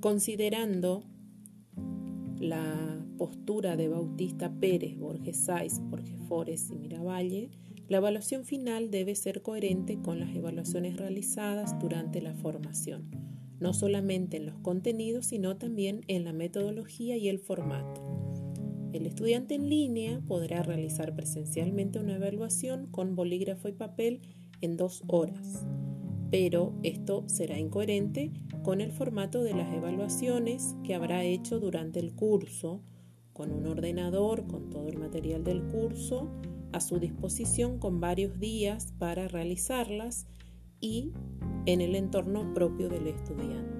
Considerando 0.00 1.04
la 2.38 3.04
postura 3.18 3.76
de 3.76 3.88
Bautista 3.88 4.50
Pérez, 4.50 4.98
Borges 4.98 5.36
Saiz, 5.36 5.78
Borges 5.78 6.18
Fores 6.26 6.70
y 6.70 6.78
Miravalle, 6.78 7.50
la 7.86 7.98
evaluación 7.98 8.46
final 8.46 8.90
debe 8.90 9.14
ser 9.14 9.42
coherente 9.42 10.00
con 10.00 10.18
las 10.18 10.34
evaluaciones 10.34 10.96
realizadas 10.96 11.78
durante 11.78 12.22
la 12.22 12.32
formación, 12.32 13.10
no 13.58 13.74
solamente 13.74 14.38
en 14.38 14.46
los 14.46 14.58
contenidos, 14.60 15.26
sino 15.26 15.58
también 15.58 16.00
en 16.06 16.24
la 16.24 16.32
metodología 16.32 17.18
y 17.18 17.28
el 17.28 17.38
formato. 17.38 18.00
El 18.94 19.04
estudiante 19.04 19.54
en 19.54 19.68
línea 19.68 20.22
podrá 20.26 20.62
realizar 20.62 21.14
presencialmente 21.14 21.98
una 21.98 22.16
evaluación 22.16 22.86
con 22.86 23.16
bolígrafo 23.16 23.68
y 23.68 23.72
papel 23.72 24.22
en 24.62 24.78
dos 24.78 25.02
horas, 25.08 25.66
pero 26.30 26.74
esto 26.82 27.24
será 27.26 27.58
incoherente 27.58 28.30
con 28.62 28.80
el 28.80 28.92
formato 28.92 29.42
de 29.42 29.54
las 29.54 29.72
evaluaciones 29.72 30.76
que 30.84 30.94
habrá 30.94 31.24
hecho 31.24 31.58
durante 31.58 31.98
el 31.98 32.14
curso, 32.14 32.82
con 33.32 33.52
un 33.52 33.66
ordenador, 33.66 34.46
con 34.46 34.70
todo 34.70 34.88
el 34.88 34.98
material 34.98 35.44
del 35.44 35.62
curso, 35.64 36.28
a 36.72 36.80
su 36.80 36.98
disposición 36.98 37.78
con 37.78 38.00
varios 38.00 38.38
días 38.38 38.92
para 38.98 39.28
realizarlas 39.28 40.26
y 40.80 41.12
en 41.66 41.80
el 41.80 41.94
entorno 41.94 42.54
propio 42.54 42.88
del 42.88 43.08
estudiante. 43.08 43.79